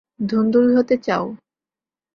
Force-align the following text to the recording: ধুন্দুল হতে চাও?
ধুন্দুল 0.21 0.67
হতে 0.77 0.95
চাও? 0.97 1.25